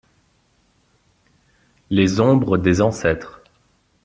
[1.91, 3.43] Les Ombres des Ancêtres.